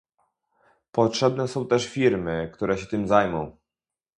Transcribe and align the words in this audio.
Potrzebne 0.91 1.47
są 1.47 1.67
też 1.67 1.87
firmy, 1.87 2.51
które 2.53 2.77
się 2.77 2.85
tym 2.87 3.07
zajmą 3.07 3.57